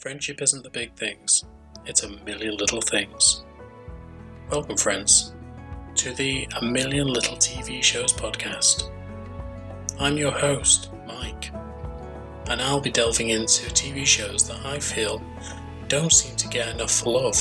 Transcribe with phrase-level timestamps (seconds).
[0.00, 1.44] Friendship isn't the big things,
[1.84, 3.44] it's a million little things.
[4.50, 5.34] Welcome, friends,
[5.96, 8.90] to the A Million Little TV Shows podcast.
[9.98, 11.52] I'm your host, Mike,
[12.48, 15.22] and I'll be delving into TV shows that I feel
[15.88, 17.36] don't seem to get enough love.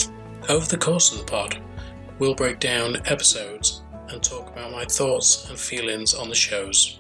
[0.50, 1.62] Over the course of the pod,
[2.20, 7.00] we'll break down episodes and talk about my thoughts and feelings on the shows.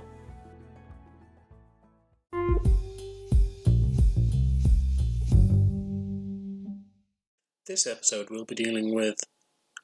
[7.69, 9.19] This episode we'll be dealing with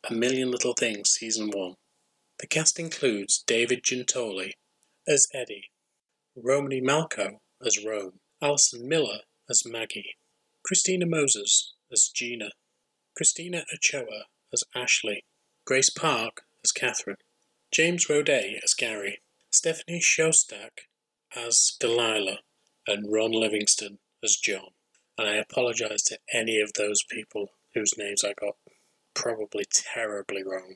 [0.09, 1.75] A Million Little Things Season 1.
[2.39, 4.53] The cast includes David Giuntoli
[5.07, 5.69] as Eddie,
[6.35, 10.15] Romany Malco as Rome, Allison Miller as Maggie,
[10.65, 12.49] Christina Moses as Gina,
[13.15, 15.23] Christina Ochoa as Ashley,
[15.63, 17.17] Grace Park as Catherine,
[17.71, 19.19] James Roday as Gary,
[19.51, 20.87] Stephanie Szostak
[21.35, 22.39] as Delilah,
[22.87, 24.69] and Ron Livingston as John.
[25.19, 28.55] And I apologise to any of those people whose names I got
[29.13, 30.75] probably terribly wrong.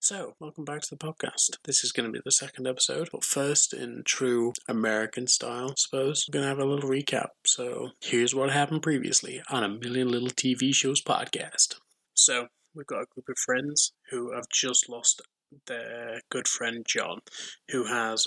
[0.00, 1.58] So, welcome back to the podcast.
[1.64, 5.74] This is going to be the second episode, but first, in true American style, I
[5.76, 7.30] suppose, we're going to have a little recap.
[7.44, 11.74] So, here's what happened previously on a Million Little TV Shows podcast.
[12.14, 15.20] So, we've got a group of friends who have just lost
[15.66, 17.20] their good friend John,
[17.70, 18.26] who has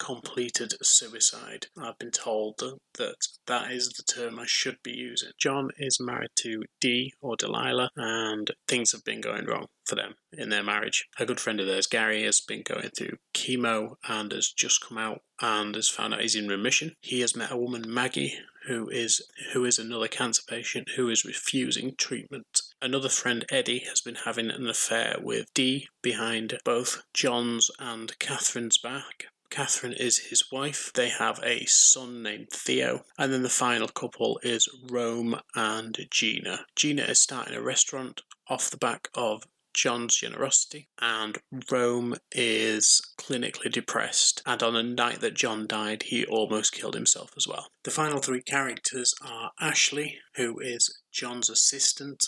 [0.00, 1.66] completed suicide.
[1.78, 2.58] I've been told
[2.94, 5.30] that that is the term I should be using.
[5.38, 10.14] John is married to Dee or Delilah, and things have been going wrong for them
[10.32, 11.06] in their marriage.
[11.18, 14.98] A good friend of theirs, Gary, has been going through chemo and has just come
[14.98, 16.94] out and has found out he's in remission.
[17.02, 18.34] He has met a woman, Maggie,
[18.66, 22.62] who is who is another cancer patient who is refusing treatment.
[22.82, 28.78] Another friend, Eddie, has been having an affair with Dee behind both John's and Catherine's
[28.78, 29.26] back.
[29.50, 30.92] Catherine is his wife.
[30.94, 33.04] They have a son named Theo.
[33.18, 36.66] And then the final couple is Rome and Gina.
[36.76, 39.42] Gina is starting a restaurant off the back of
[39.72, 41.38] John's generosity, and
[41.70, 44.42] Rome is clinically depressed.
[44.44, 47.68] And on the night that John died, he almost killed himself as well.
[47.84, 52.24] The final three characters are Ashley, who is John's assistant,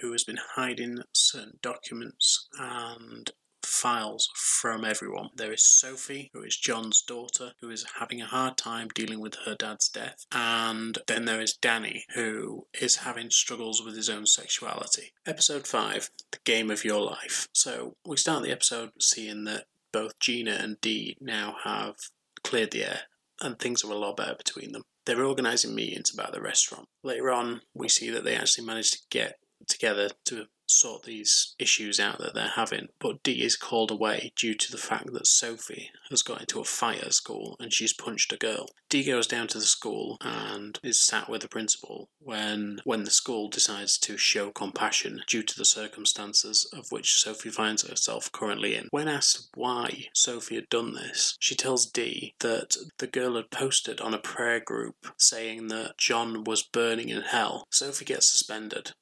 [0.00, 3.30] who has been hiding certain documents and
[3.68, 5.28] files from everyone.
[5.36, 9.36] There is Sophie, who is John's daughter, who is having a hard time dealing with
[9.44, 10.24] her dad's death.
[10.32, 15.12] And then there is Danny, who is having struggles with his own sexuality.
[15.26, 17.48] Episode 5 The Game of Your Life.
[17.52, 21.96] So we start the episode seeing that both Gina and Dee now have
[22.42, 23.00] cleared the air
[23.40, 24.82] and things are a lot better between them.
[25.06, 26.86] They're organising meetings about the restaurant.
[27.02, 31.98] Later on, we see that they actually managed to get together to sort these issues
[31.98, 32.88] out that they're having.
[32.98, 36.64] But Dee is called away due to the fact that Sophie has got into a
[36.64, 38.66] fight at school and she's punched a girl.
[38.88, 43.10] Dee goes down to the school and is sat with the principal when when the
[43.10, 48.74] school decides to show compassion due to the circumstances of which Sophie finds herself currently
[48.74, 48.88] in.
[48.90, 54.00] When asked why Sophie had done this, she tells Dee that the girl had posted
[54.00, 57.66] on a prayer group saying that John was burning in hell.
[57.70, 58.92] Sophie gets suspended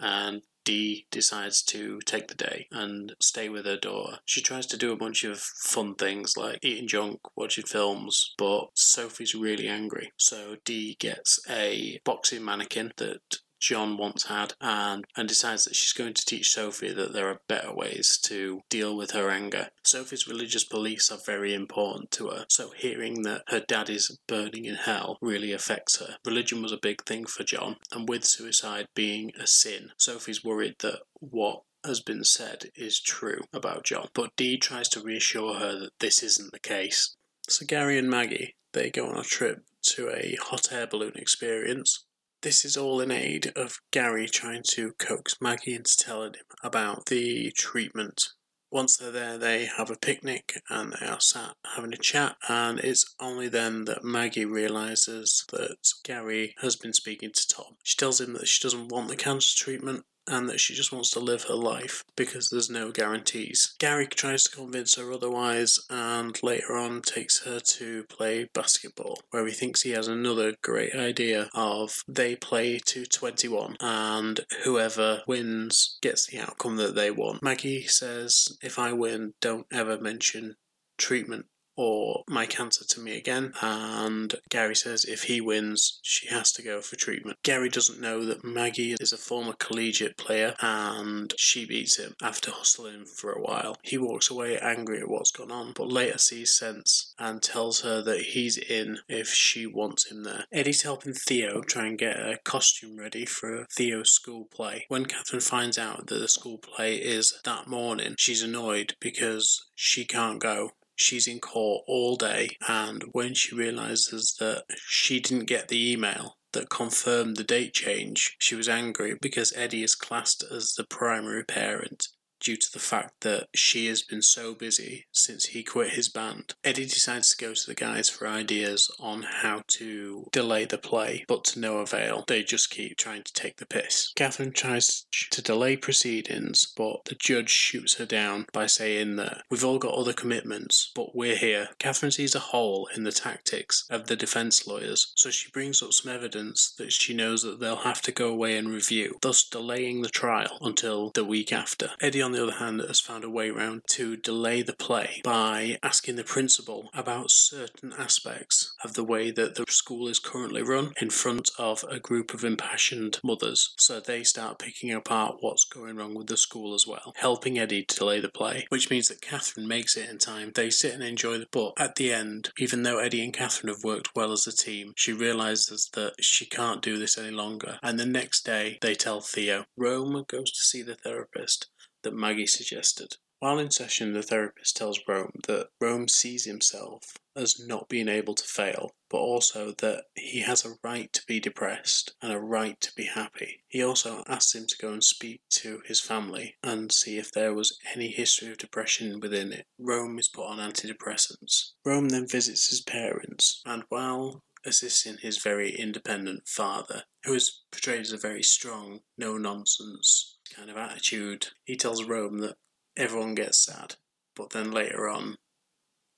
[0.00, 4.18] and Dee decides to take the day and stay with her daughter.
[4.24, 8.68] She tries to do a bunch of fun things like eating junk, watching films, but
[8.74, 10.12] Sophie's really angry.
[10.16, 15.92] So Dee gets a boxing mannequin that John once had and, and decides that she's
[15.92, 19.68] going to teach Sophie that there are better ways to deal with her anger.
[19.84, 24.64] Sophie's religious beliefs are very important to her, so hearing that her dad is burning
[24.64, 26.16] in hell really affects her.
[26.24, 30.76] Religion was a big thing for John, and with suicide being a sin, Sophie's worried
[30.80, 35.78] that what has been said is true about John, but Dee tries to reassure her
[35.78, 37.14] that this isn't the case.
[37.48, 42.04] So Gary and Maggie, they go on a trip to a hot air balloon experience
[42.42, 47.06] this is all in aid of Gary trying to coax Maggie into telling him about
[47.06, 48.28] the treatment.
[48.70, 52.78] Once they're there, they have a picnic and they are sat having a chat, and
[52.78, 57.76] it's only then that Maggie realizes that Gary has been speaking to Tom.
[57.82, 61.10] She tells him that she doesn't want the cancer treatment and that she just wants
[61.10, 63.74] to live her life because there's no guarantees.
[63.78, 69.46] Gary tries to convince her otherwise and later on takes her to play basketball where
[69.46, 75.98] he thinks he has another great idea of they play to 21 and whoever wins
[76.00, 77.42] gets the outcome that they want.
[77.42, 80.54] Maggie says, if I win, don't ever mention
[80.96, 81.46] treatment
[81.80, 83.54] or my answer to me again.
[83.62, 87.38] And Gary says if he wins, she has to go for treatment.
[87.42, 92.50] Gary doesn't know that Maggie is a former collegiate player and she beats him after
[92.50, 93.78] hustling him for a while.
[93.82, 98.02] He walks away angry at what's gone on, but later sees sense and tells her
[98.02, 100.44] that he's in if she wants him there.
[100.52, 104.84] Eddie's helping Theo try and get a costume ready for Theo's school play.
[104.88, 110.04] When Catherine finds out that the school play is that morning, she's annoyed because she
[110.04, 115.68] can't go she's in court all day and when she realizes that she didn't get
[115.68, 120.74] the email that confirmed the date change, she was angry because Eddie is classed as
[120.74, 122.08] the primary parent
[122.40, 126.54] due to the fact that she has been so busy since he quit his band.
[126.64, 131.24] Eddie decides to go to the guys for ideas on how to delay the play,
[131.28, 132.24] but to no avail.
[132.26, 134.12] They just keep trying to take the piss.
[134.16, 139.64] Catherine tries to delay proceedings, but the judge shoots her down by saying that we've
[139.64, 141.68] all got other commitments, but we're here.
[141.78, 145.92] Catherine sees a hole in the tactics of the defense lawyers, so she brings up
[145.92, 150.02] some evidence that she knows that they'll have to go away and review, thus delaying
[150.02, 151.90] the trial until the week after.
[152.00, 155.78] Eddie, on the other hand, has found a way round to delay the play by
[155.82, 160.92] asking the principal about certain aspects of the way that the school is currently run
[161.00, 163.74] in front of a group of impassioned mothers.
[163.78, 167.84] So they start picking apart what's going wrong with the school as well, helping Eddie
[167.84, 170.52] to delay the play, which means that Catherine makes it in time.
[170.54, 171.74] They sit and enjoy the book.
[171.78, 175.12] At the end, even though Eddie and Catherine have worked well as a team, she
[175.12, 177.78] realizes that she can't do this any longer.
[177.82, 179.64] And the next day, they tell Theo.
[179.76, 181.68] Rome goes to see the therapist
[182.02, 183.16] that Maggie suggested.
[183.40, 188.34] While in session, the therapist tells Rome that Rome sees himself as not being able
[188.34, 192.78] to fail, but also that he has a right to be depressed and a right
[192.82, 193.62] to be happy.
[193.66, 197.54] He also asks him to go and speak to his family and see if there
[197.54, 199.66] was any history of depression within it.
[199.78, 201.70] Rome is put on antidepressants.
[201.82, 208.02] Rome then visits his parents, and while assisting his very independent father, who is portrayed
[208.02, 212.56] as a very strong, no nonsense kind of attitude, he tells Rome that
[212.96, 213.96] everyone gets sad.
[214.36, 215.36] But then later on,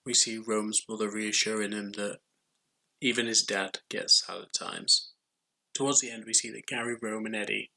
[0.04, 2.18] we see Rome's mother reassuring him that
[3.00, 5.10] even his dad gets sad at times.
[5.74, 7.70] Towards the end, we see that Gary, Rome, and Eddie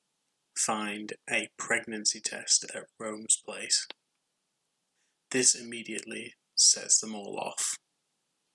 [0.57, 3.87] find a pregnancy test at Rome's place.
[5.31, 7.77] This immediately sets them all off,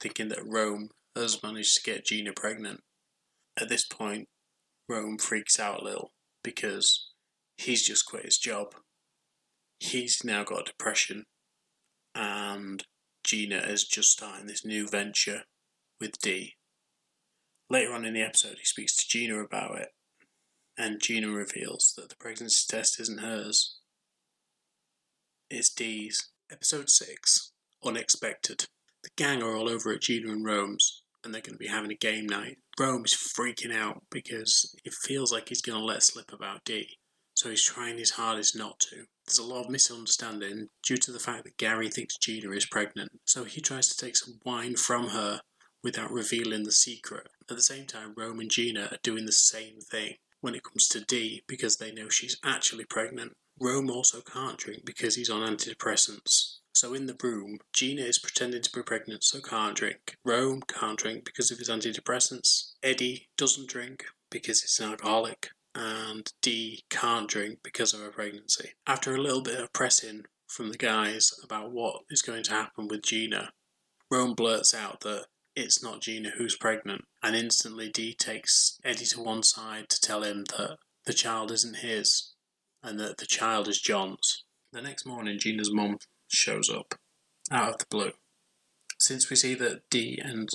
[0.00, 2.82] thinking that Rome has managed to get Gina pregnant.
[3.58, 4.28] At this point,
[4.88, 6.12] Rome freaks out a little
[6.42, 7.09] because
[7.60, 8.74] he's just quit his job.
[9.78, 11.24] He's now got depression,
[12.14, 12.84] and
[13.24, 15.42] Gina is just starting this new venture
[16.00, 16.56] with Dee.
[17.68, 19.88] Later on in the episode, he speaks to Gina about it,
[20.76, 23.76] and Gina reveals that the pregnancy test isn't hers,
[25.50, 26.30] it's Dee's.
[26.52, 27.52] Episode 6
[27.84, 28.66] Unexpected.
[29.04, 31.92] The gang are all over at Gina and Rome's, and they're going to be having
[31.92, 32.58] a game night.
[32.78, 36.98] Rome is freaking out because it feels like he's going to let slip about Dee
[37.40, 39.04] so he's trying his hardest not to.
[39.24, 43.12] There's a lot of misunderstanding due to the fact that Gary thinks Gina is pregnant,
[43.24, 45.40] so he tries to take some wine from her
[45.82, 47.28] without revealing the secret.
[47.48, 50.86] At the same time, Rome and Gina are doing the same thing when it comes
[50.88, 53.32] to Dee because they know she's actually pregnant.
[53.58, 56.58] Rome also can't drink because he's on antidepressants.
[56.74, 60.16] So in the room, Gina is pretending to be pregnant, so can't drink.
[60.26, 62.72] Rome can't drink because of his antidepressants.
[62.82, 68.70] Eddie doesn't drink because he's an alcoholic and Dee can't drink because of her pregnancy.
[68.86, 72.88] After a little bit of pressing from the guys about what is going to happen
[72.88, 73.52] with Gina,
[74.10, 79.22] Rome blurts out that it's not Gina who's pregnant, and instantly Dee takes Eddie to
[79.22, 82.34] one side to tell him that the child isn't his
[82.82, 84.44] and that the child is John's.
[84.72, 86.94] The next morning, Gina's mum shows up
[87.50, 88.12] out of the blue.
[88.98, 90.48] Since we see that Dee and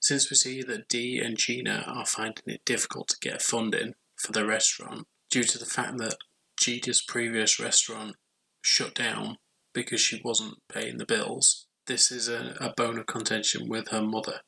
[0.00, 4.32] since we see that Dee and Gina are finding it difficult to get funding for
[4.32, 6.16] the restaurant due to the fact that
[6.58, 8.16] Gina's previous restaurant
[8.62, 9.36] shut down
[9.74, 11.66] because she wasn't paying the bills.
[11.86, 14.40] This is a, a bone of contention with her mother.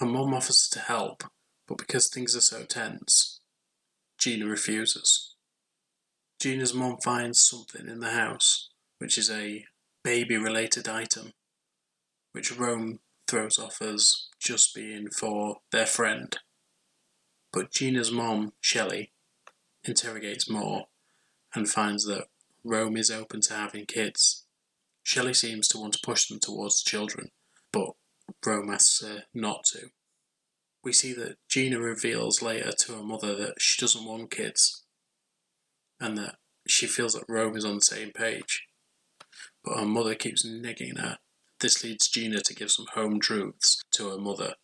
[0.00, 1.22] Her mum offers to help,
[1.68, 3.40] but because things are so tense,
[4.18, 5.34] Gina refuses.
[6.40, 9.64] Gina's mum finds something in the house, which is a
[10.02, 11.32] baby related item,
[12.32, 16.36] which Rome throws off as just being for their friend.
[17.52, 19.12] But Gina's mom, Shelley,
[19.84, 20.84] interrogates more
[21.54, 22.26] and finds that
[22.64, 24.44] Rome is open to having kids.
[25.02, 27.30] Shelley seems to want to push them towards children,
[27.72, 27.92] but
[28.44, 29.88] Rome asks her not to.
[30.82, 34.84] We see that Gina reveals later to her mother that she doesn't want kids
[36.00, 38.66] and that she feels that Rome is on the same page.
[39.64, 41.18] But her mother keeps negging her
[41.60, 44.54] This leads Gina to give some home truths to her mother,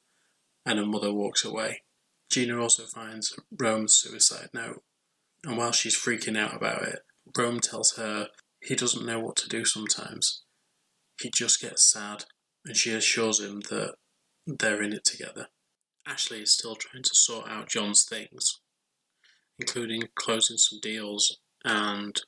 [0.65, 1.83] and her mother walks away.
[2.31, 4.83] Gina also finds Rome's suicide note,
[5.47, 6.99] and while she's freaking out about it,
[7.39, 8.29] Rome tells her
[8.61, 10.43] he doesn't know what to do sometimes.
[11.21, 12.25] He just gets sad,
[12.65, 13.95] and she assures him that
[14.45, 15.47] they're in it together.
[16.05, 18.61] Ashley is still trying to sort out John's things,
[19.59, 22.21] including closing some deals and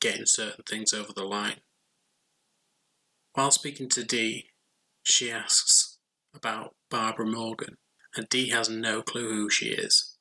[0.00, 1.60] getting certain things over the line.
[3.34, 4.46] While speaking to Dee,
[5.02, 5.98] she asks
[6.34, 7.76] about Barbara Morgan,
[8.16, 10.17] and Dee has no clue who she is.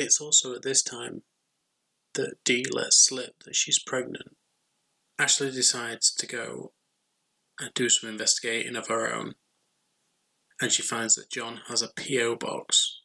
[0.00, 1.24] It's also at this time
[2.14, 4.34] that Dee lets slip that she's pregnant.
[5.18, 6.72] Ashley decides to go
[7.60, 9.34] and do some investigating of her own,
[10.58, 12.36] and she finds that John has a P.O.
[12.36, 13.02] box.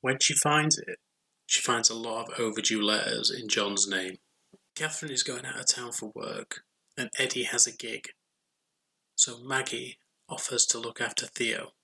[0.00, 0.98] When she finds it,
[1.46, 4.16] she finds a lot of overdue letters in John's name.
[4.74, 6.64] Catherine is going out of town for work,
[6.98, 8.08] and Eddie has a gig.
[9.14, 9.98] So Maggie
[10.28, 11.74] offers to look after Theo.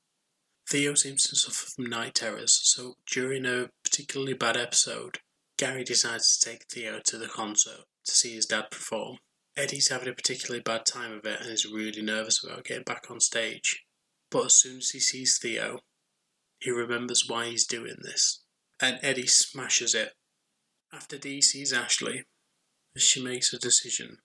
[0.69, 5.19] Theo seems to suffer from night terrors, so during a particularly bad episode,
[5.59, 9.19] Gary decides to take Theo to the concert to see his dad perform.
[9.59, 13.11] Eddie's having a particularly bad time of it and is really nervous about getting back
[13.11, 13.85] on stage.
[14.31, 15.81] But as soon as he sees Theo,
[16.61, 18.43] he remembers why he's doing this,
[18.81, 20.15] and Eddie smashes it.
[20.91, 22.25] After Dee sees Ashley,
[22.97, 24.19] she makes a decision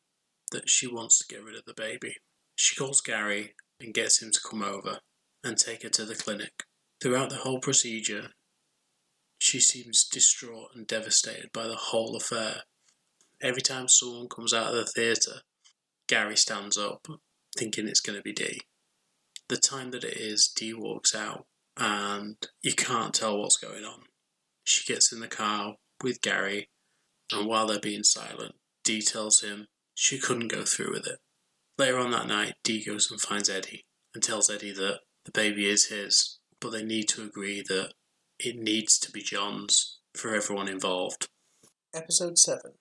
[0.54, 2.16] that she wants to get rid of the baby.
[2.56, 5.00] She calls Gary and gets him to come over
[5.44, 6.64] and take her to the clinic.
[7.02, 8.30] Throughout the whole procedure,
[9.46, 12.64] she seems distraught and devastated by the whole affair.
[13.40, 15.42] Every time someone comes out of the theatre,
[16.08, 17.06] Gary stands up,
[17.56, 18.62] thinking it's going to be Dee.
[19.48, 21.46] The time that it is, Dee walks out,
[21.78, 24.06] and you can't tell what's going on.
[24.64, 26.70] She gets in the car with Gary,
[27.32, 31.20] and while they're being silent, Dee tells him she couldn't go through with it.
[31.78, 33.86] Later on that night, Dee goes and finds Eddie
[34.16, 37.92] and tells Eddie that the baby is his, but they need to agree that
[38.46, 41.30] it needs to be John's for everyone involved.
[41.96, 42.74] Episode 7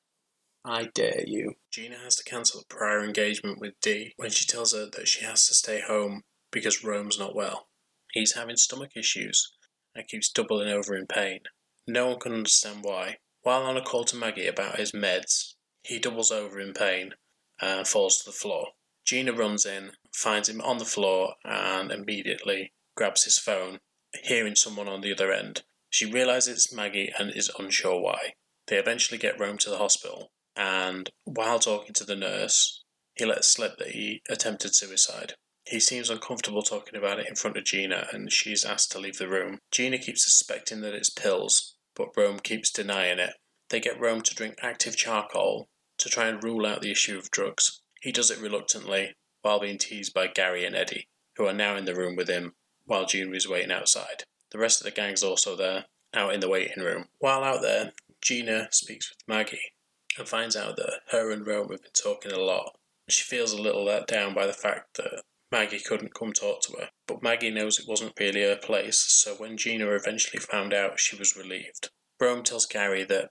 [0.64, 1.54] I Dare You.
[1.71, 5.25] Gina has to cancel a prior engagement with Dee when she tells her that she
[5.25, 7.68] has to stay home because Rome's not well.
[8.12, 9.52] He's having stomach issues
[9.94, 11.40] and keeps doubling over in pain.
[11.87, 13.18] No one can understand why.
[13.42, 17.12] While on a call to Maggie about his meds, he doubles over in pain
[17.61, 18.68] and falls to the floor.
[19.06, 23.80] Gina runs in, finds him on the floor, and immediately grabs his phone,
[24.23, 25.62] hearing someone on the other end.
[25.90, 28.35] She realizes it's Maggie and is unsure why.
[28.66, 32.83] They eventually get Rome to the hospital, and while talking to the nurse,
[33.14, 35.35] he lets slip that he attempted suicide.
[35.66, 39.18] He seems uncomfortable talking about it in front of Gina, and she's asked to leave
[39.18, 39.59] the room.
[39.71, 43.35] Gina keeps suspecting that it's pills, but Rome keeps denying it.
[43.71, 45.68] They get Rome to drink active charcoal
[45.99, 47.80] to try and rule out the issue of drugs.
[48.02, 51.85] He does it reluctantly, while being teased by Gary and Eddie, who are now in
[51.85, 52.54] the room with him
[52.86, 54.24] while Gina is waiting outside.
[54.50, 57.06] The rest of the gang's also there, out in the waiting room.
[57.18, 59.72] While out there, Gina speaks with Maggie
[60.16, 62.76] and finds out that her and Rome have been talking a lot.
[63.08, 66.72] She feels a little let down by the fact that Maggie couldn't come talk to
[66.78, 70.98] her, but Maggie knows it wasn't really her place, so when Gina eventually found out,
[70.98, 71.90] she was relieved.
[72.20, 73.30] Rome tells Gary that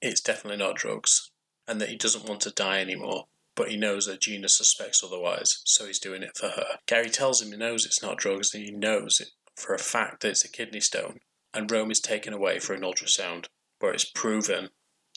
[0.00, 1.30] it's definitely not drugs,
[1.66, 3.26] and that he doesn't want to die anymore,
[3.58, 6.78] but he knows that Gina suspects otherwise, so he's doing it for her.
[6.86, 10.22] Gary tells him he knows it's not drugs and he knows it for a fact
[10.22, 11.18] that it's a kidney stone,
[11.52, 13.46] and Rome is taken away for an ultrasound,
[13.80, 14.68] where it's proven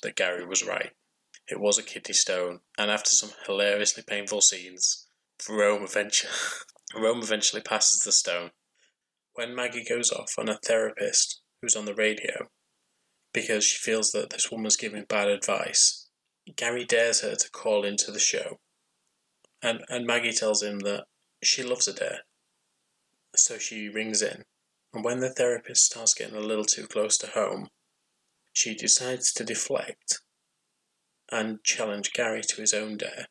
[0.01, 0.89] that Gary was right.
[1.47, 5.05] It was a kidney stone, and after some hilariously painful scenes,
[5.47, 6.33] Rome eventually,
[6.95, 8.49] Rome eventually passes the stone.
[9.33, 12.47] When Maggie goes off on a therapist who's on the radio
[13.33, 16.09] because she feels that this woman's giving bad advice,
[16.55, 18.59] Gary dares her to call into the show,
[19.61, 21.05] and, and Maggie tells him that
[21.43, 22.21] she loves a dare.
[23.35, 24.43] So she rings in,
[24.93, 27.69] and when the therapist starts getting a little too close to home,
[28.53, 30.19] she decides to deflect
[31.31, 33.27] and challenge Gary to his own dare,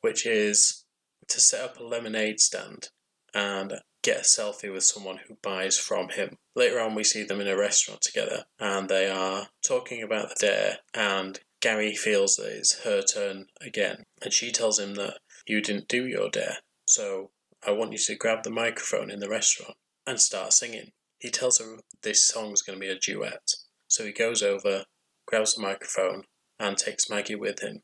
[0.00, 0.84] which is
[1.28, 2.88] to set up a lemonade stand
[3.34, 6.38] and get a selfie with someone who buys from him.
[6.54, 10.34] Later on, we see them in a restaurant together and they are talking about the
[10.46, 15.16] dare and Gary feels that it's her turn again, and she tells him that
[15.46, 17.30] you didn't do your dare, so
[17.66, 20.90] I want you to grab the microphone in the restaurant and start singing.
[21.18, 23.54] He tells her this song's going to be a duet,
[23.88, 24.84] so he goes over,
[25.26, 26.24] grabs the microphone,
[26.60, 27.80] and takes Maggie with him.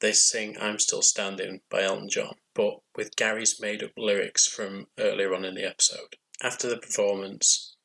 [0.00, 4.86] They sing I'm Still Standing by Elton John, but with Gary's made up lyrics from
[4.98, 6.16] earlier on in the episode.
[6.42, 7.76] After the performance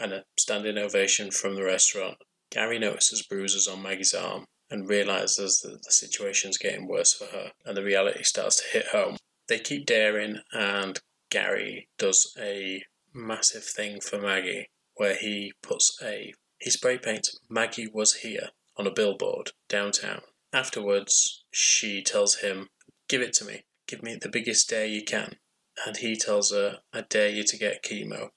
[0.00, 2.16] and a standing ovation from the restaurant,
[2.50, 7.52] Gary notices bruises on Maggie's arm and realizes that the situation's getting worse for her,
[7.66, 9.18] and the reality starts to hit home.
[9.46, 10.98] They keep daring, and
[11.30, 17.86] Gary does a massive thing for Maggie where he puts a he spray paints Maggie
[17.86, 20.22] was here on a billboard downtown.
[20.54, 22.70] Afterwards, she tells him,
[23.08, 23.64] "Give it to me.
[23.86, 25.38] Give me the biggest dare you can."
[25.84, 28.30] And he tells her, "I dare you to get chemo."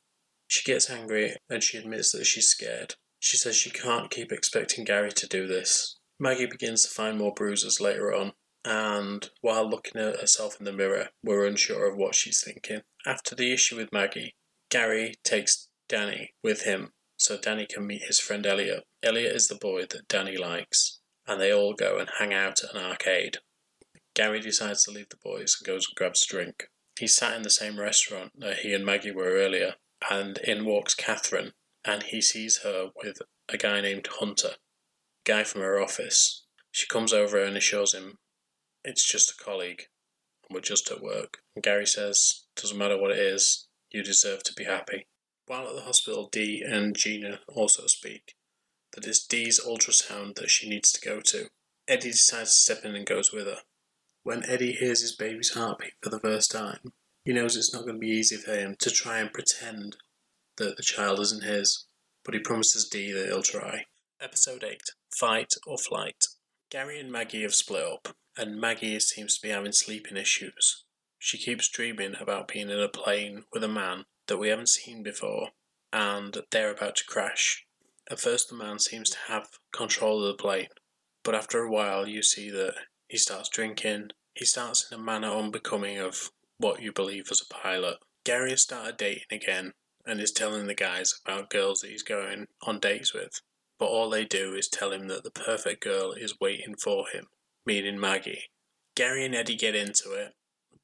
[0.48, 2.96] She gets angry and she admits that she's scared.
[3.20, 5.95] She says she can't keep expecting Gary to do this.
[6.20, 10.72] Maggie begins to find more bruises later on, and while looking at herself in the
[10.72, 12.82] mirror, we're unsure of what she's thinking.
[13.06, 14.36] After the issue with Maggie,
[14.70, 18.84] Gary takes Danny with him so Danny can meet his friend Elliot.
[19.04, 22.74] Elliot is the boy that Danny likes, and they all go and hang out at
[22.74, 23.38] an arcade.
[24.14, 26.70] Gary decides to leave the boys and goes and grabs a drink.
[27.00, 29.76] He sat in the same restaurant that he and Maggie were earlier,
[30.10, 31.54] and in walks Catherine,
[31.84, 33.18] and he sees her with
[33.50, 34.56] a guy named Hunter,
[35.25, 36.44] guy from her office.
[36.72, 38.17] She comes over and assures him
[38.86, 39.88] it's just a colleague,
[40.48, 41.39] and we're just at work.
[41.55, 45.08] And Gary says, Doesn't matter what it is, you deserve to be happy.
[45.48, 48.36] While at the hospital, Dee and Gina also speak
[48.94, 51.50] that it's Dee's ultrasound that she needs to go to.
[51.88, 53.60] Eddie decides to step in and goes with her.
[54.24, 57.96] When Eddie hears his baby's heartbeat for the first time, he knows it's not going
[57.96, 59.98] to be easy for him to try and pretend
[60.58, 61.86] that the child isn't his,
[62.24, 63.86] but he promises Dee that he'll try.
[64.25, 64.82] Episode 8
[65.15, 66.25] Fight or Flight.
[66.72, 70.84] Gary and Maggie have split up, and Maggie seems to be having sleeping issues.
[71.20, 75.03] She keeps dreaming about being in a plane with a man that we haven't seen
[75.03, 75.50] before,
[75.94, 77.67] and they're about to crash.
[78.10, 80.70] At first, the man seems to have control of the plane,
[81.24, 82.74] but after a while, you see that
[83.08, 84.10] he starts drinking.
[84.34, 87.98] He starts in a manner unbecoming of what you believe as a pilot.
[88.24, 92.48] Gary has started dating again and is telling the guys about girls that he's going
[92.63, 93.39] on dates with
[93.79, 97.27] but all they do is tell him that the perfect girl is waiting for him,
[97.65, 98.46] meaning Maggie.
[98.96, 100.34] Gary and Eddie get into it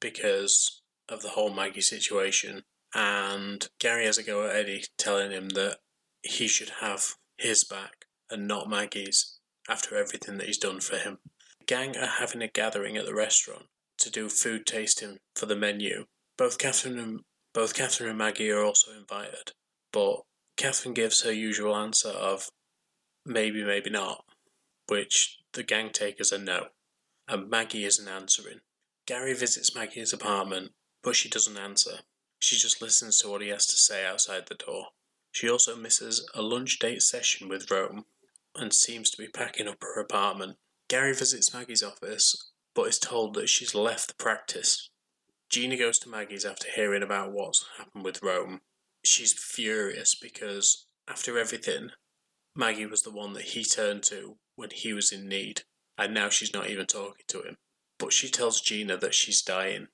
[0.00, 2.62] because of the whole Maggie situation,
[2.94, 5.78] and Gary has a go at Eddie, telling him that
[6.22, 11.18] he should have his back and not Maggie's after everything that he's done for him.
[11.60, 13.66] The gang are having a gathering at the restaurant
[13.98, 16.06] to do food tasting for the menu.
[16.36, 17.20] Both Catherine and
[17.54, 19.52] both Catherine and Maggie are also invited,
[19.92, 20.22] but
[20.56, 22.48] Catherine gives her usual answer of
[23.24, 24.24] maybe, maybe not,
[24.88, 26.68] which the gang take as a no,
[27.28, 28.60] and Maggie isn't answering.
[29.06, 31.98] Gary visits Maggie's apartment, but she doesn't answer.
[32.38, 34.86] She just listens to what he has to say outside the door.
[35.30, 38.04] She also misses a lunch date session with Rome
[38.54, 40.56] and seems to be packing up her apartment.
[40.88, 44.90] Gary visits Maggie's office, but is told that she's left the practice.
[45.48, 48.60] Gina goes to Maggie's after hearing about what's happened with Rome.
[49.04, 51.90] She's furious because, after everything,
[52.54, 55.62] Maggie was the one that he turned to when he was in need,
[55.96, 57.56] and now she's not even talking to him.
[57.98, 59.88] But she tells Gina that she's dying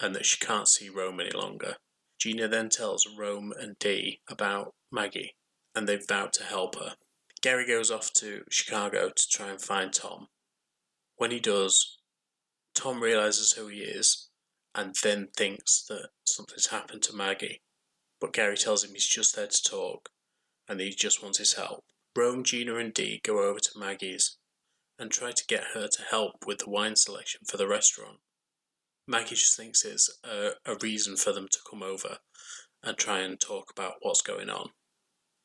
[0.00, 1.76] and that she can't see Rome any longer.
[2.18, 5.34] Gina then tells Rome and Dee about Maggie,
[5.74, 6.94] and they've vowed to help her.
[7.42, 10.28] Gary goes off to Chicago to try and find Tom.
[11.16, 11.98] When he does,
[12.74, 14.28] Tom realizes who he is
[14.74, 17.60] and then thinks that something's happened to Maggie.
[18.20, 20.08] But Gary tells him he's just there to talk
[20.68, 21.84] and he just wants his help.
[22.16, 24.36] Rome, Gina, and Dee go over to Maggie's
[24.98, 28.18] and try to get her to help with the wine selection for the restaurant.
[29.06, 32.18] Maggie just thinks it's a, a reason for them to come over
[32.82, 34.70] and try and talk about what's going on.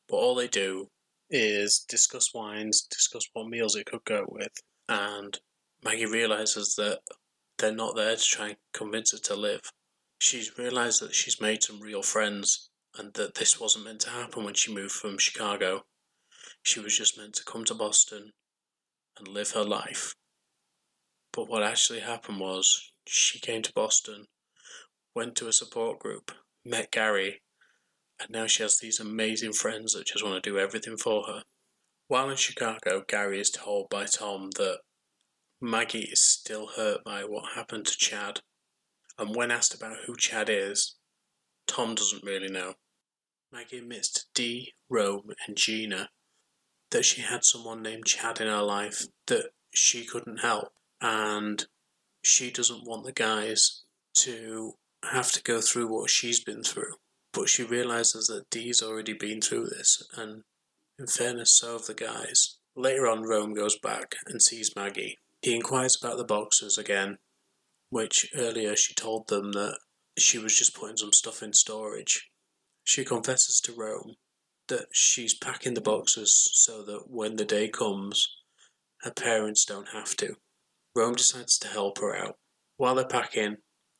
[0.08, 0.88] But all they do
[1.30, 4.52] is discuss wines, discuss what meals it could go with,
[4.88, 5.38] and
[5.84, 7.00] Maggie realizes that
[7.58, 9.62] they're not there to try and convince her to live.
[10.18, 12.67] She's realized that she's made some real friends
[12.98, 15.84] and that this wasn't meant to happen when she moved from Chicago.
[16.62, 18.32] She was just meant to come to Boston
[19.16, 20.14] and live her life.
[21.32, 24.26] But what actually happened was she came to Boston,
[25.14, 26.32] went to a support group,
[26.64, 27.40] met Gary,
[28.20, 31.42] and now she has these amazing friends that just want to do everything for her.
[32.08, 34.80] While in Chicago, Gary is told by Tom that
[35.60, 38.40] Maggie is still hurt by what happened to Chad.
[39.18, 40.96] And when asked about who Chad is,
[41.66, 42.74] Tom doesn't really know.
[43.52, 46.10] Maggie admits to Dee, Rome, and Gina
[46.90, 51.66] that she had someone named Chad in her life that she couldn't help, and
[52.22, 53.84] she doesn't want the guys
[54.14, 56.94] to have to go through what she's been through.
[57.32, 60.42] But she realizes that Dee's already been through this, and
[60.98, 62.56] in fairness, so have the guys.
[62.74, 65.18] Later on, Rome goes back and sees Maggie.
[65.42, 67.18] He inquires about the boxes again,
[67.90, 69.78] which earlier she told them that
[70.18, 72.27] she was just putting some stuff in storage.
[72.88, 74.14] She confesses to Rome
[74.68, 78.26] that she's packing the boxes so that when the day comes,
[79.02, 80.36] her parents don't have to.
[80.96, 82.38] Rome decides to help her out.
[82.78, 83.58] While they're packing,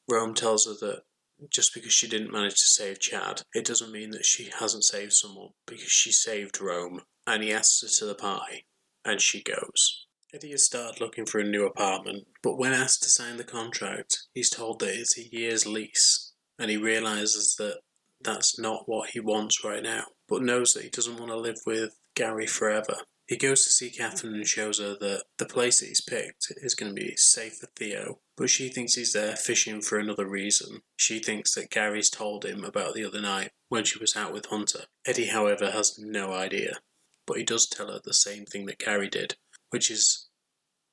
[0.08, 1.02] Rome tells her that
[1.50, 5.12] just because she didn't manage to save Chad, it doesn't mean that she hasn't saved
[5.12, 7.02] someone because she saved Rome.
[7.26, 8.64] And he asks her to the party,
[9.04, 10.06] and she goes.
[10.32, 14.22] Eddie has started looking for a new apartment, but when asked to sign the contract,
[14.32, 17.80] he's told that it's a year's lease, and he realizes that
[18.22, 21.58] that's not what he wants right now, but knows that he doesn't want to live
[21.66, 22.96] with Gary forever.
[23.26, 26.74] He goes to see Catherine and shows her that the place that he's picked is
[26.74, 30.80] going to be safe for Theo, but she thinks he's there fishing for another reason.
[30.96, 34.46] She thinks that Gary's told him about the other night when she was out with
[34.46, 34.84] Hunter.
[35.06, 36.78] Eddie, however, has no idea,
[37.26, 39.36] but he does tell her the same thing that Gary did,
[39.68, 40.28] which is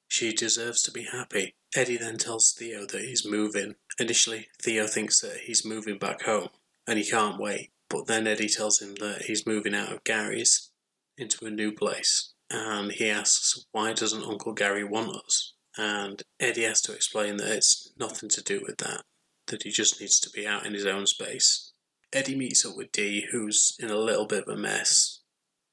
[0.09, 1.55] she deserves to be happy.
[1.75, 3.75] Eddie then tells Theo that he's moving.
[3.97, 6.49] Initially, Theo thinks that he's moving back home,
[6.87, 7.71] and he can't wait.
[7.89, 10.71] But then Eddie tells him that he's moving out of Gary's
[11.17, 12.33] into a new place.
[12.49, 15.53] And he asks, why doesn't Uncle Gary want us?
[15.77, 19.01] And Eddie has to explain that it's nothing to do with that,
[19.47, 21.73] that he just needs to be out in his own space.
[22.13, 25.21] Eddie meets up with Dee, who's in a little bit of a mess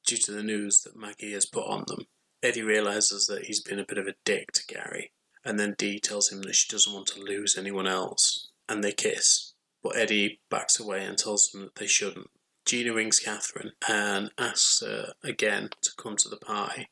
[0.04, 2.06] due to the news that Maggie has put on them.
[2.42, 5.12] Eddie realizes that he's been a bit of a dick to Gary,
[5.44, 8.90] and then Dee tells him that she doesn't want to lose anyone else, and they
[8.90, 9.51] kiss.
[9.82, 12.30] But Eddie backs away and tells them that they shouldn't.
[12.64, 16.88] Gina rings Catherine and asks her again to come to the party.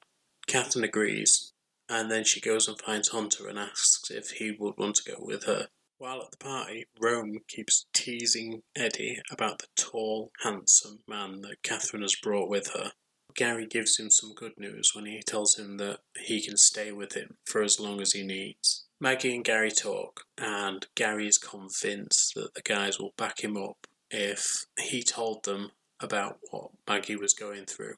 [0.47, 1.53] Catherine agrees,
[1.89, 5.19] and then she goes and finds Hunter and asks if he would want to go
[5.21, 5.69] with her.
[5.99, 12.03] While at the party, Rome keeps teasing Eddie about the tall, handsome man that Catherine
[12.03, 12.93] has brought with her.
[13.35, 17.13] Gary gives him some good news when he tells him that he can stay with
[17.13, 18.87] him for as long as he needs.
[19.03, 23.87] Maggie and Gary talk, and Gary is convinced that the guys will back him up
[24.11, 27.95] if he told them about what Maggie was going through.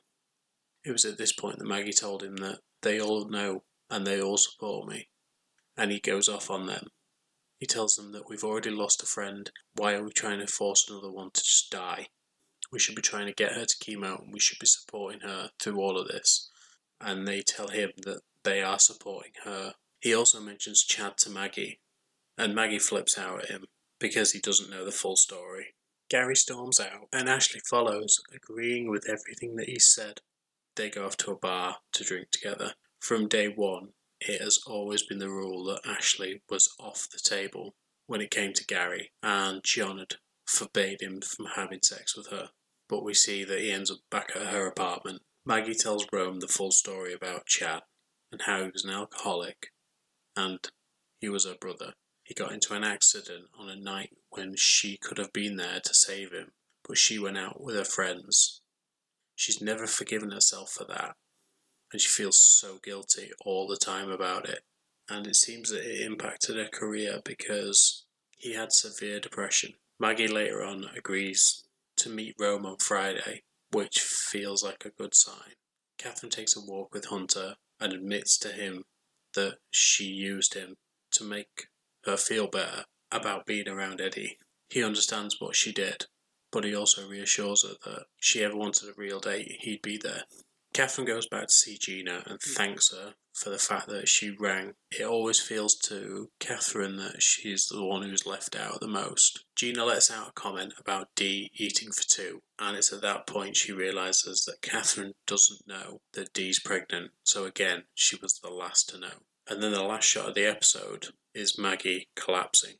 [0.85, 4.21] It was at this point that Maggie told him that they all know and they
[4.21, 5.09] all support me,
[5.77, 6.87] and he goes off on them.
[7.59, 10.89] He tells them that we've already lost a friend, why are we trying to force
[10.89, 12.09] another one to just die?
[12.73, 15.51] We should be trying to get her to chemo and we should be supporting her
[15.61, 16.51] through all of this.
[17.01, 19.75] And they tell him that they are supporting her.
[20.03, 21.79] He also mentions Chad to Maggie,
[22.37, 23.67] and Maggie flips out at him
[24.01, 25.77] because he doesn't know the full story.
[26.11, 30.21] Gary storms out, and Ashley follows, agreeing with everything that he said.
[30.75, 32.75] They go off to a bar to drink together.
[32.99, 37.77] From day one, it has always been the rule that Ashley was off the table
[38.09, 42.51] when it came to Gary, and John had forbade him from having sex with her.
[42.89, 45.23] But we see that he ends up back at her apartment.
[45.47, 47.83] Maggie tells Rome the full story about Chad
[48.33, 49.69] and how he was an alcoholic
[50.37, 50.59] and
[51.21, 51.95] he was her brother.
[52.25, 55.95] He got into an accident on a night when she could have been there to
[55.95, 56.53] save him,
[56.87, 58.61] but she went out with her friends.
[59.35, 61.17] She's never forgiven herself for that,
[61.93, 64.61] and she feels so guilty all the time about it.
[65.09, 68.05] And it seems that it impacted her career because
[68.39, 69.75] he had severe depression.
[69.99, 71.65] Maggie later on agrees
[71.97, 73.43] to meet Rome on Friday,
[73.73, 75.55] which feels like a good sign.
[75.99, 78.85] Catherine takes a walk with Hunter and admits to him
[79.35, 80.77] that she used him
[81.13, 81.69] to make
[82.05, 84.39] her feel better about being around Eddie.
[84.69, 86.07] He understands what she did,
[86.51, 89.99] but he also reassures her that if she ever wanted a real date, he'd be
[89.99, 90.25] there.
[90.73, 92.55] Catherine goes back to see Gina and mm.
[92.55, 94.75] thanks her for the fact that she rang.
[94.91, 99.45] It always feels to Catherine that she's the one who's left out the most.
[99.57, 103.57] Gina lets out a comment about Dee eating for two, and it's at that point
[103.57, 108.89] she realises that Catherine doesn't know that Dee's pregnant, so again, she was the last
[108.91, 109.23] to know.
[109.49, 112.77] And then the last shot of the episode is Maggie collapsing.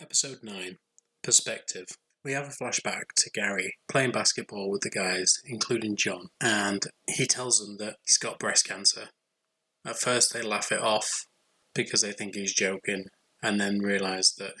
[0.00, 0.78] Episode 9
[1.22, 1.86] Perspective.
[2.24, 7.26] We have a flashback to Gary playing basketball with the guys, including John, and he
[7.26, 9.10] tells them that he's got breast cancer.
[9.84, 11.26] At first, they laugh it off
[11.74, 13.06] because they think he's joking,
[13.42, 14.54] and then realise that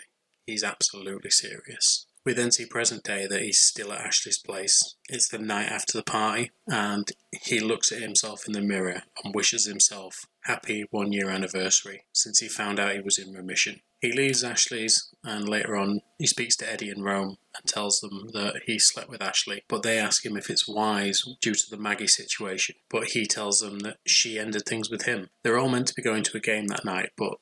[0.46, 2.06] he's absolutely serious.
[2.26, 4.96] We then see present day that he's still at Ashley's place.
[5.08, 7.10] It's the night after the party, and
[7.42, 12.40] he looks at himself in the mirror and wishes himself happy one year anniversary since
[12.40, 13.80] he found out he was in remission.
[14.04, 18.28] He leaves Ashley's, and later on, he speaks to Eddie and Rome and tells them
[18.34, 21.78] that he slept with Ashley, but they ask him if it's wise due to the
[21.78, 22.74] Maggie situation.
[22.90, 25.30] But he tells them that she ended things with him.
[25.42, 27.38] They're all meant to be going to a game that night, but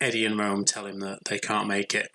[0.00, 2.10] Eddie and Rome tell him that they can't make it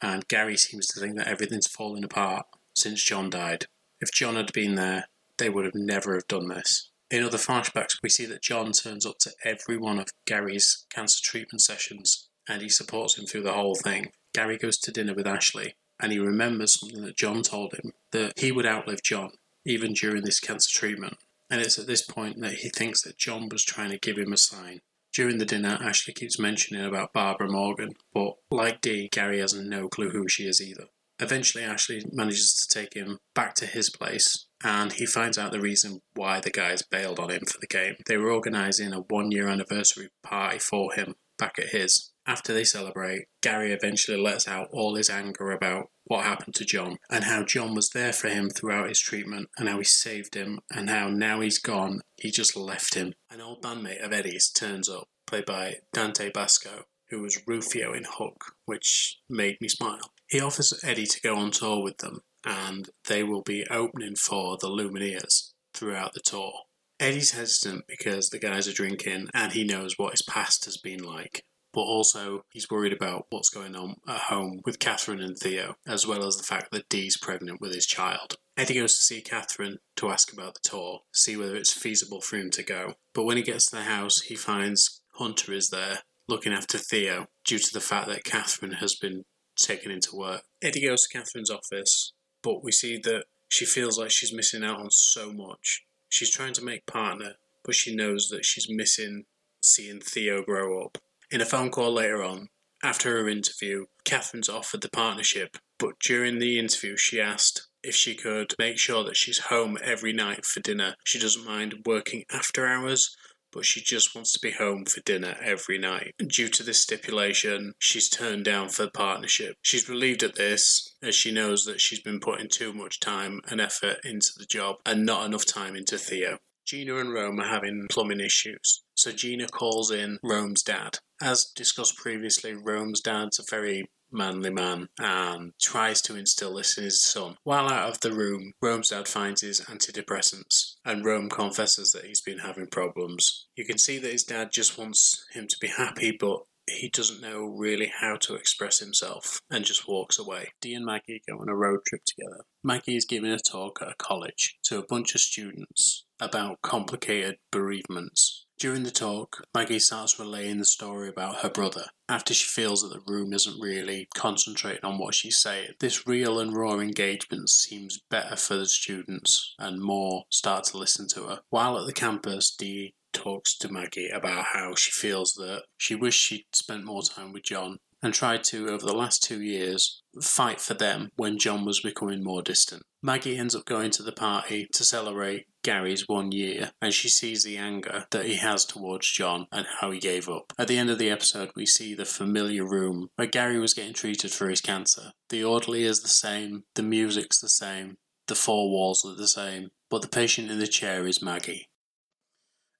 [0.00, 3.66] and Gary seems to think that everything's fallen apart since John died.
[4.00, 6.90] If John had been there, they would have never have done this.
[7.10, 11.20] In other flashbacks, we see that John turns up to every one of Gary's cancer
[11.22, 14.12] treatment sessions and he supports him through the whole thing.
[14.34, 18.38] Gary goes to dinner with Ashley and he remembers something that John told him that
[18.38, 19.32] he would outlive John,
[19.64, 21.16] even during this cancer treatment.
[21.50, 24.32] And it's at this point that he thinks that John was trying to give him
[24.32, 24.80] a sign
[25.12, 29.88] During the dinner, Ashley keeps mentioning about Barbara Morgan, but like Dee, Gary has no
[29.88, 30.84] clue who she is either.
[31.18, 35.60] Eventually, Ashley manages to take him back to his place, and he finds out the
[35.60, 37.96] reason why the guys bailed on him for the game.
[38.06, 42.12] They were organising a one year anniversary party for him back at his.
[42.28, 46.98] After they celebrate, Gary eventually lets out all his anger about what happened to John
[47.08, 50.60] and how John was there for him throughout his treatment and how he saved him
[50.70, 53.14] and how now he's gone, he just left him.
[53.30, 58.04] An old bandmate of Eddie's turns up, played by Dante Basco, who was Rufio in
[58.06, 60.12] Hook, which made me smile.
[60.28, 64.58] He offers Eddie to go on tour with them, and they will be opening for
[64.60, 66.52] the Lumineers throughout the tour.
[67.00, 71.02] Eddie's hesitant because the guys are drinking and he knows what his past has been
[71.02, 71.44] like.
[71.78, 76.04] But also, he's worried about what's going on at home with Catherine and Theo, as
[76.04, 78.34] well as the fact that Dee's pregnant with his child.
[78.56, 82.36] Eddie goes to see Catherine to ask about the tour, see whether it's feasible for
[82.36, 82.94] him to go.
[83.14, 87.28] But when he gets to the house, he finds Hunter is there, looking after Theo,
[87.46, 89.22] due to the fact that Catherine has been
[89.56, 90.42] taken into work.
[90.60, 92.12] Eddie goes to Catherine's office,
[92.42, 95.84] but we see that she feels like she's missing out on so much.
[96.08, 99.26] She's trying to make partner, but she knows that she's missing
[99.62, 100.98] seeing Theo grow up.
[101.30, 102.48] In a phone call later on,
[102.82, 108.14] after her interview, Catherine's offered the partnership, but during the interview, she asked if she
[108.14, 110.94] could make sure that she's home every night for dinner.
[111.04, 113.14] She doesn't mind working after hours,
[113.52, 116.14] but she just wants to be home for dinner every night.
[116.18, 119.56] And due to this stipulation, she's turned down for the partnership.
[119.60, 123.60] She's relieved at this, as she knows that she's been putting too much time and
[123.60, 126.38] effort into the job and not enough time into Theo.
[126.66, 130.98] Gina and Rome are having plumbing issues, so Gina calls in Rome's dad.
[131.22, 136.84] As discussed previously, Rome's dad's a very manly man and tries to instill this in
[136.84, 137.36] his son.
[137.44, 142.20] While out of the room, Rome's dad finds his antidepressants and Rome confesses that he's
[142.20, 143.46] been having problems.
[143.54, 147.20] You can see that his dad just wants him to be happy, but he doesn't
[147.20, 150.48] know really how to express himself and just walks away.
[150.60, 152.44] Dee and Maggie go on a road trip together.
[152.62, 157.38] Maggie is giving a talk at a college to a bunch of students about complicated
[157.50, 158.44] bereavements.
[158.58, 162.92] During the talk, Maggie starts relaying the story about her brother after she feels that
[162.92, 165.74] the room isn't really concentrating on what she's saying.
[165.78, 171.06] This real and raw engagement seems better for the students and more start to listen
[171.14, 171.40] to her.
[171.50, 176.20] While at the campus, Dee talks to Maggie about how she feels that she wished
[176.20, 180.60] she'd spent more time with John and tried to, over the last two years, fight
[180.60, 182.82] for them when John was becoming more distant.
[183.00, 187.44] Maggie ends up going to the party to celebrate Gary's one year, and she sees
[187.44, 190.52] the anger that he has towards John and how he gave up.
[190.58, 193.94] At the end of the episode, we see the familiar room where Gary was getting
[193.94, 195.12] treated for his cancer.
[195.28, 199.70] The orderly is the same, the music's the same, the four walls are the same,
[199.90, 201.68] but the patient in the chair is Maggie.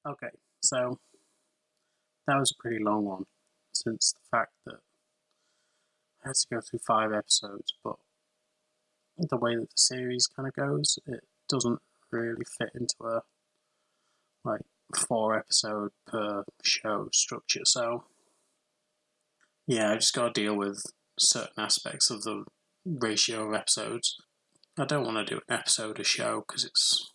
[0.05, 0.99] Okay, so
[2.27, 3.25] that was a pretty long one,
[3.73, 4.81] since the fact that
[6.25, 7.97] I had to go through five episodes, but
[9.19, 13.23] the way that the series kind of goes, it doesn't really fit into a
[14.45, 14.63] like
[14.97, 17.65] four episode per show structure.
[17.65, 18.05] So
[19.67, 20.83] yeah, I just got to deal with
[21.19, 22.45] certain aspects of the
[22.85, 24.17] ratio of episodes.
[24.79, 27.13] I don't want to do an episode a show because it's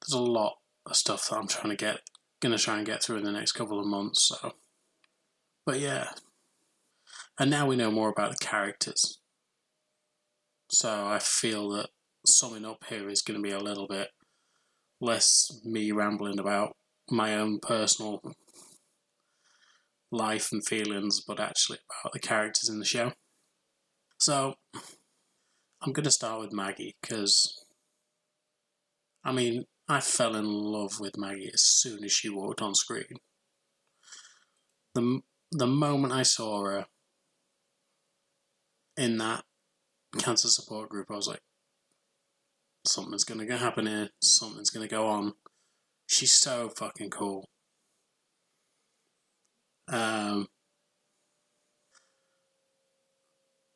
[0.00, 2.00] there's a lot of stuff that I'm trying to get,
[2.40, 4.28] gonna try and get through in the next couple of months.
[4.28, 4.52] So,
[5.64, 6.10] but yeah,
[7.38, 9.18] and now we know more about the characters.
[10.70, 11.90] So I feel that
[12.26, 14.08] summing up here is going to be a little bit
[15.00, 16.76] less me rambling about
[17.10, 18.20] my own personal
[20.10, 23.12] life and feelings, but actually about the characters in the show.
[24.18, 24.54] So
[25.82, 27.62] I'm going to start with Maggie because,
[29.22, 33.18] I mean, I fell in love with Maggie as soon as she walked on screen.
[34.94, 35.20] The,
[35.52, 36.86] the moment I saw her
[38.96, 39.44] in that
[40.18, 41.42] cancer support group, I was like,
[42.86, 45.32] something's to happen here, something's to go on.
[46.06, 47.48] She's so fucking cool.
[49.88, 50.46] Um,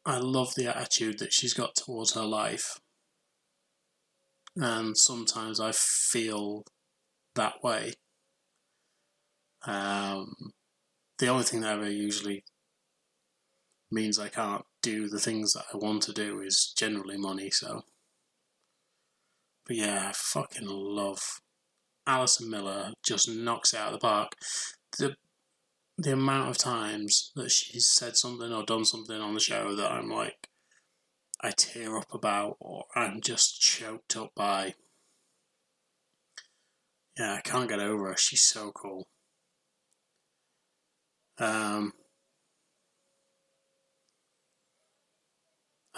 [0.04, 2.78] I love the attitude that she's got towards her life.
[4.56, 6.64] And sometimes I feel
[7.34, 7.92] that way.
[9.66, 10.34] Um,
[11.18, 12.44] the only thing that ever usually
[13.90, 17.82] means I can't do the things that I want to do is generally money, so.
[19.66, 21.40] But yeah, I fucking love
[22.06, 24.32] Allison Miller just knocks it out of the park.
[24.98, 25.16] The
[26.00, 29.90] the amount of times that she's said something or done something on the show that
[29.90, 30.48] I'm like
[31.40, 34.74] I tear up about or I'm just choked up by.
[37.18, 38.16] Yeah, I can't get over her.
[38.16, 39.06] She's so cool.
[41.38, 41.92] Um,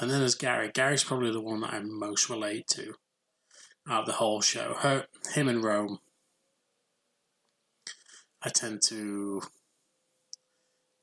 [0.01, 0.71] and then there's Gary.
[0.73, 2.95] Gary's probably the one that I most relate to
[3.89, 4.75] out of the whole show.
[4.81, 5.99] Her, him and Rome.
[8.43, 9.43] I tend to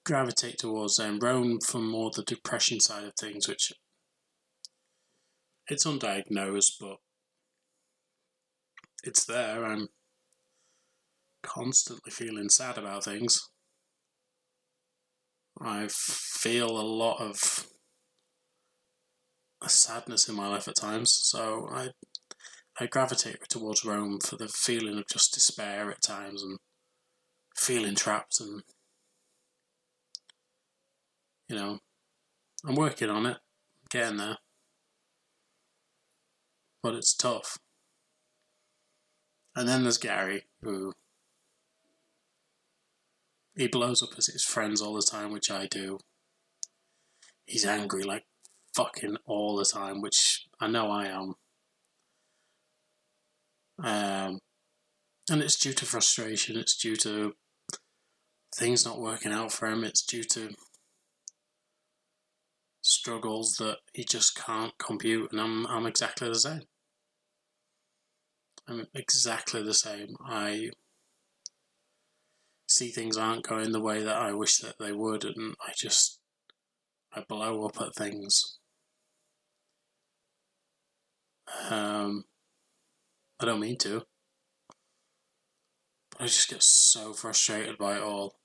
[0.04, 1.20] gravitate towards them.
[1.20, 3.72] Rome from more the depression side of things, which
[5.68, 6.98] it's undiagnosed, but
[9.04, 9.64] it's there.
[9.64, 9.90] I'm
[11.44, 13.48] constantly feeling sad about things.
[15.62, 17.68] I feel a lot of
[19.66, 21.90] sadness in my life at times, so I
[22.80, 26.60] I gravitate towards Rome for the feeling of just despair at times and
[27.56, 28.62] feeling trapped and
[31.50, 31.80] you know
[32.66, 33.38] I'm working on it,
[33.90, 34.38] getting there.
[36.84, 37.58] But it's tough.
[39.56, 40.94] And then there's Gary, who
[43.56, 45.98] he blows up at his friends all the time, which I do.
[47.46, 48.26] He's angry like
[48.78, 51.34] fucking all the time, which I know I am.
[53.84, 54.40] Um,
[55.30, 56.58] and it's due to frustration.
[56.58, 57.34] It's due to
[58.56, 59.84] things not working out for him.
[59.84, 60.52] It's due to
[62.82, 65.32] struggles that he just can't compute.
[65.32, 66.62] And I'm I'm exactly the same.
[68.68, 70.16] I'm exactly the same.
[70.24, 70.70] I
[72.70, 76.20] see things aren't going the way that I wish that they would, and I just
[77.14, 78.60] I blow up at things.
[81.70, 82.26] Um,
[83.40, 84.04] I don't mean to,
[86.12, 88.36] but I just get so frustrated by it all.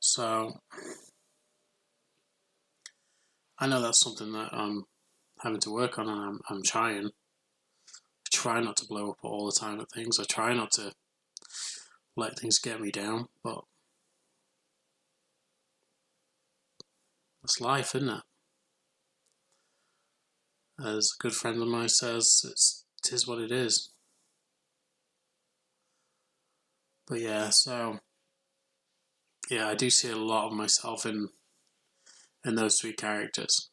[0.00, 0.60] So
[3.58, 4.84] I know that's something that I'm
[5.40, 7.06] having to work on, and I'm I'm trying.
[7.06, 10.18] I try not to blow up all the time at things.
[10.18, 10.92] I try not to
[12.16, 13.60] let things get me down, but
[17.42, 18.22] that's life, isn't it?
[20.82, 23.90] As a good friend of mine says, it's it is what it is.
[27.06, 27.98] But yeah, so
[29.50, 31.28] yeah, I do see a lot of myself in
[32.44, 33.70] in those three characters.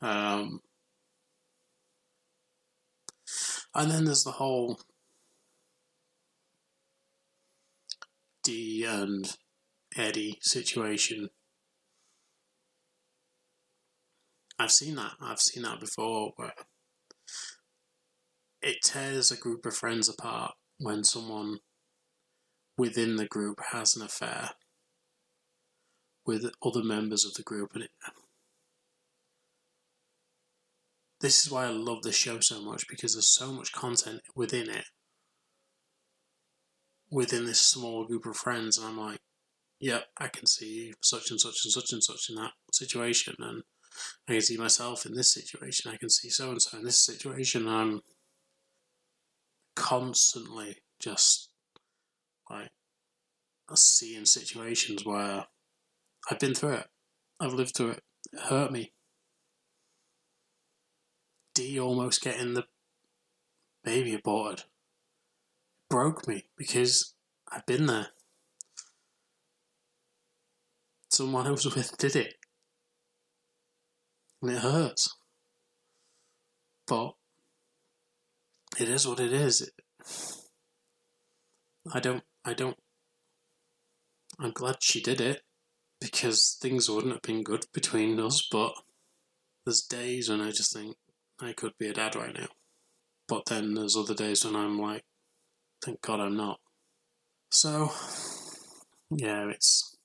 [0.00, 0.60] Um,
[3.74, 4.80] and then there's the whole
[8.42, 9.36] D and
[9.96, 11.28] Eddie situation.
[14.58, 15.12] I've seen that.
[15.20, 16.54] I've seen that before where
[18.60, 21.58] it tears a group of friends apart when someone
[22.76, 24.50] within the group has an affair
[26.26, 27.90] with other members of the group and it
[31.20, 34.70] this is why I love this show so much because there's so much content within
[34.70, 34.84] it
[37.10, 39.20] within this small group of friends, and I'm like,
[39.80, 43.34] yep, yeah, I can see such and such and such and such in that situation,
[43.38, 43.62] and
[44.28, 45.90] I can see myself in this situation.
[45.90, 47.68] I can see so and so in this situation.
[47.68, 48.02] I'm
[49.74, 51.50] constantly just
[52.50, 52.70] like
[53.74, 55.46] seeing situations where
[56.30, 56.86] I've been through it,
[57.40, 58.02] I've lived through it.
[58.32, 58.92] It hurt me.
[61.54, 62.64] D almost getting the
[63.84, 64.64] baby aborted
[65.88, 67.14] broke me because
[67.50, 68.08] I've been there.
[71.10, 72.34] Someone I was with did it.
[74.42, 75.16] And it hurts.
[76.86, 77.14] But
[78.78, 79.60] it is what it is.
[79.60, 79.72] It,
[81.92, 82.76] I don't, I don't,
[84.38, 85.42] I'm glad she did it
[86.00, 88.72] because things wouldn't have been good between us, but
[89.66, 90.96] there's days when I just think
[91.40, 92.48] I could be a dad right now.
[93.26, 95.04] But then there's other days when I'm like,
[95.84, 96.58] Thank God I'm not.
[97.50, 97.90] So,
[99.10, 99.96] yeah, it's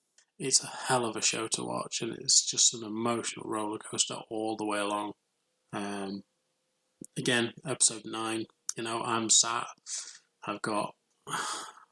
[0.43, 4.17] it's a hell of a show to watch, and it's just an emotional roller coaster
[4.29, 5.13] all the way along.
[5.71, 6.23] Um,
[7.17, 8.45] again, episode nine.
[8.75, 9.67] You know, I'm sat.
[10.45, 10.95] I've got.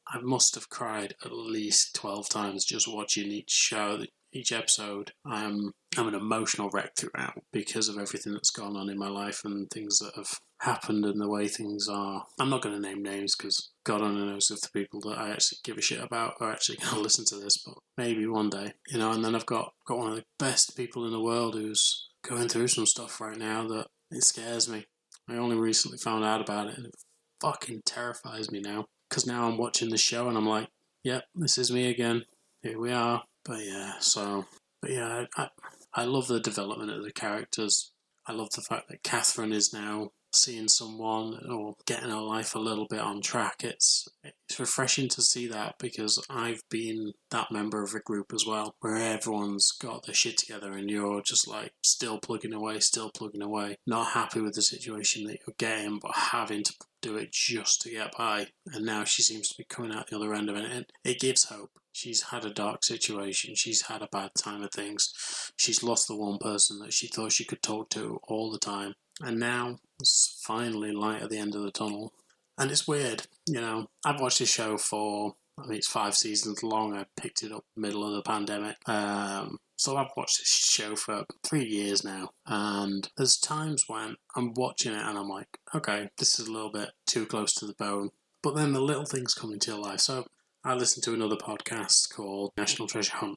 [0.06, 5.12] I must have cried at least twelve times just watching each show, each episode.
[5.24, 9.42] I'm I'm an emotional wreck throughout because of everything that's gone on in my life
[9.44, 12.24] and things that have happened and the way things are.
[12.38, 15.30] I'm not going to name names because God only knows if the people that I
[15.30, 18.48] actually give a shit about are actually going to listen to this, but maybe one
[18.48, 19.12] day, you know.
[19.12, 22.48] And then I've got got one of the best people in the world who's going
[22.48, 24.86] through some stuff right now that it scares me.
[25.28, 26.94] I only recently found out about it, and it
[27.40, 30.68] fucking terrifies me now because now I'm watching the show and I'm like,
[31.02, 32.24] yep, this is me again.
[32.62, 33.24] Here we are.
[33.44, 34.46] But yeah, so
[34.80, 35.48] but yeah, I,
[35.94, 37.92] I love the development of the characters.
[38.26, 42.58] I love the fact that Katherine is now seeing someone or getting her life a
[42.58, 43.62] little bit on track.
[43.62, 48.44] It's it's refreshing to see that because I've been that member of a group as
[48.46, 53.10] well, where everyone's got their shit together and you're just like still plugging away, still
[53.10, 57.32] plugging away, not happy with the situation that you're getting, but having to do it
[57.32, 58.46] just to get by.
[58.72, 60.64] And now she seems to be coming out the other end of it.
[60.64, 61.70] And it gives hope.
[61.92, 63.54] She's had a dark situation.
[63.54, 65.52] She's had a bad time of things.
[65.56, 68.94] She's lost the one person that she thought she could talk to all the time.
[69.20, 72.12] And now it's finally light at the end of the tunnel.
[72.58, 73.88] And it's weird, you know.
[74.04, 76.94] I've watched this show for, I mean, it's five seasons long.
[76.94, 78.76] I picked it up middle of the pandemic.
[78.88, 82.30] Um, so I've watched this show for three years now.
[82.46, 86.70] And there's times when I'm watching it and I'm like, okay, this is a little
[86.70, 88.10] bit too close to the bone.
[88.42, 90.00] But then the little things come into your life.
[90.00, 90.26] So
[90.64, 93.36] I listened to another podcast called National Treasure Hunt.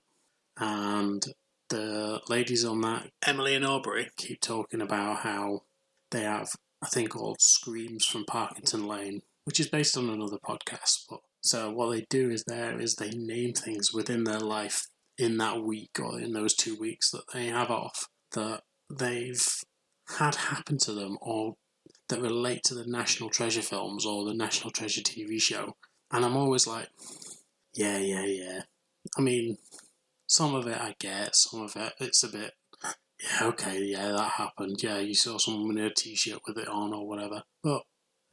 [0.57, 1.25] And
[1.69, 5.63] the ladies on that, Emily and Aubrey, keep talking about how
[6.11, 6.49] they have
[6.83, 11.05] a thing called Screams from Parkington Lane, which is based on another podcast.
[11.09, 14.85] But so what they do is there is they name things within their life
[15.17, 18.61] in that week or in those two weeks that they have off that
[18.93, 19.47] they've
[20.19, 21.55] had happen to them or
[22.09, 25.73] that relate to the National Treasure films or the National Treasure TV show.
[26.15, 26.87] And I'm always like,
[27.73, 28.61] yeah, yeah, yeah.
[29.17, 29.57] I mean,
[30.27, 32.53] some of it I get, some of it it's a bit
[33.21, 34.81] yeah, okay, yeah, that happened.
[34.81, 37.43] Yeah, you saw someone in a t shirt with it on or whatever.
[37.63, 37.83] But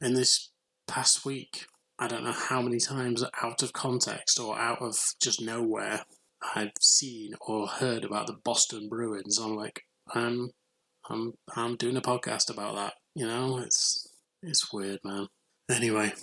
[0.01, 0.51] in this
[0.87, 1.65] past week,
[1.97, 6.05] I don't know how many times out of context or out of just nowhere
[6.55, 9.39] I've seen or heard about the Boston Bruins.
[9.39, 10.51] I'm like, I'm
[11.09, 12.93] I'm I'm doing a podcast about that.
[13.15, 14.07] You know, it's
[14.41, 15.27] it's weird, man.
[15.69, 16.13] Anyway,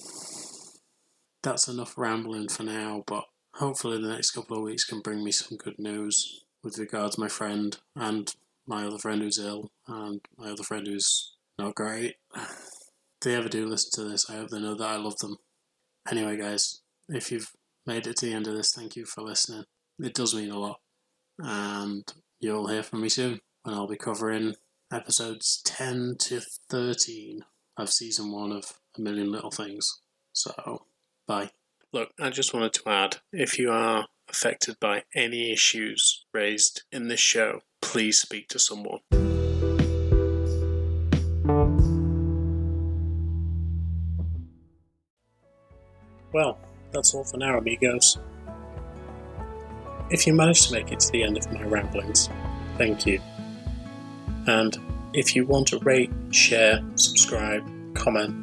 [1.42, 3.24] that's enough rambling for now, but
[3.54, 7.20] hopefully the next couple of weeks can bring me some good news with regards to
[7.20, 8.34] my friend and
[8.66, 12.16] my other friend who's ill and my other friend who's not great.
[12.34, 15.38] If they ever do listen to this, I hope they know that I love them.
[16.10, 17.52] Anyway, guys, if you've
[17.86, 19.64] made it to the end of this, thank you for listening.
[19.98, 20.80] It does mean a lot.
[21.38, 22.04] And
[22.38, 24.54] you'll hear from me soon when I'll be covering
[24.92, 27.44] episodes 10 to 13
[27.76, 30.00] of season one of A Million Little Things.
[30.32, 30.84] So,
[31.30, 31.50] bye.
[31.92, 37.06] Look, I just wanted to add if you are affected by any issues raised in
[37.06, 38.98] this show, please speak to someone.
[46.32, 46.58] Well,
[46.90, 48.18] that's all for now, amigos.
[50.10, 52.28] If you managed to make it to the end of my ramblings,
[52.76, 53.20] thank you.
[54.48, 54.76] And
[55.12, 57.62] if you want to rate, share, subscribe,
[57.94, 58.34] comment,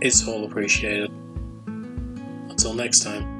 [0.00, 1.12] it's all appreciated.
[2.56, 3.35] Until next time.